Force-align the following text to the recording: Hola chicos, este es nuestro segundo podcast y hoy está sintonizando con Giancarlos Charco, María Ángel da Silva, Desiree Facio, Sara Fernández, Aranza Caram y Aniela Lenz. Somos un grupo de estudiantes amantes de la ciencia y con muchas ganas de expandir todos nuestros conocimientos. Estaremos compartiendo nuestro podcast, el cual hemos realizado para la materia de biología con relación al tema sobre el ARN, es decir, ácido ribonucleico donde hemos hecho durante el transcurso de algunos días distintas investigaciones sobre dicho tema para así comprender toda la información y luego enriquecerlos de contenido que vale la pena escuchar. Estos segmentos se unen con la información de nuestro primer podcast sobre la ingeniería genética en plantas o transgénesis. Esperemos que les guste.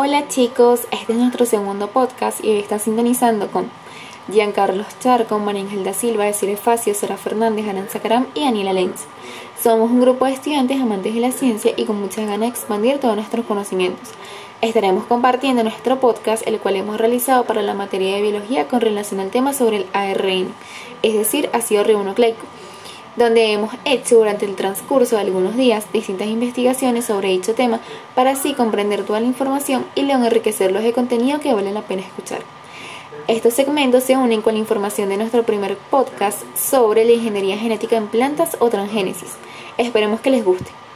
Hola 0.00 0.28
chicos, 0.28 0.82
este 0.92 1.12
es 1.12 1.18
nuestro 1.18 1.44
segundo 1.44 1.88
podcast 1.88 2.44
y 2.44 2.50
hoy 2.50 2.58
está 2.58 2.78
sintonizando 2.78 3.50
con 3.50 3.68
Giancarlos 4.30 4.86
Charco, 5.00 5.40
María 5.40 5.62
Ángel 5.62 5.82
da 5.82 5.92
Silva, 5.92 6.22
Desiree 6.22 6.56
Facio, 6.56 6.94
Sara 6.94 7.16
Fernández, 7.16 7.66
Aranza 7.66 7.98
Caram 7.98 8.28
y 8.32 8.44
Aniela 8.44 8.72
Lenz. 8.72 9.06
Somos 9.60 9.90
un 9.90 10.00
grupo 10.00 10.26
de 10.26 10.34
estudiantes 10.34 10.80
amantes 10.80 11.14
de 11.14 11.20
la 11.20 11.32
ciencia 11.32 11.72
y 11.76 11.84
con 11.84 12.00
muchas 12.00 12.26
ganas 12.28 12.42
de 12.42 12.46
expandir 12.46 13.00
todos 13.00 13.16
nuestros 13.16 13.44
conocimientos. 13.44 14.10
Estaremos 14.60 15.02
compartiendo 15.06 15.64
nuestro 15.64 15.98
podcast, 15.98 16.46
el 16.46 16.60
cual 16.60 16.76
hemos 16.76 16.96
realizado 16.96 17.42
para 17.44 17.62
la 17.62 17.74
materia 17.74 18.14
de 18.14 18.22
biología 18.22 18.68
con 18.68 18.80
relación 18.80 19.18
al 19.18 19.30
tema 19.30 19.52
sobre 19.52 19.78
el 19.78 19.86
ARN, 19.94 20.54
es 21.02 21.14
decir, 21.14 21.50
ácido 21.52 21.82
ribonucleico 21.82 22.46
donde 23.18 23.52
hemos 23.52 23.74
hecho 23.84 24.16
durante 24.16 24.46
el 24.46 24.54
transcurso 24.54 25.16
de 25.16 25.22
algunos 25.22 25.56
días 25.56 25.86
distintas 25.92 26.28
investigaciones 26.28 27.04
sobre 27.04 27.28
dicho 27.28 27.54
tema 27.54 27.80
para 28.14 28.30
así 28.30 28.54
comprender 28.54 29.04
toda 29.04 29.20
la 29.20 29.26
información 29.26 29.84
y 29.94 30.02
luego 30.02 30.24
enriquecerlos 30.24 30.84
de 30.84 30.92
contenido 30.92 31.40
que 31.40 31.52
vale 31.52 31.72
la 31.72 31.82
pena 31.82 32.02
escuchar. 32.02 32.40
Estos 33.26 33.52
segmentos 33.52 34.04
se 34.04 34.16
unen 34.16 34.40
con 34.40 34.54
la 34.54 34.60
información 34.60 35.08
de 35.08 35.18
nuestro 35.18 35.42
primer 35.42 35.76
podcast 35.76 36.38
sobre 36.56 37.04
la 37.04 37.12
ingeniería 37.12 37.58
genética 37.58 37.96
en 37.96 38.06
plantas 38.06 38.56
o 38.60 38.70
transgénesis. 38.70 39.32
Esperemos 39.76 40.20
que 40.20 40.30
les 40.30 40.44
guste. 40.44 40.87